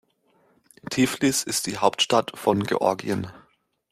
Tiflis 0.89 1.43
ist 1.43 1.67
die 1.67 1.77
Hauptstadt 1.77 2.31
von 2.35 2.63
Georgien. 2.63 3.27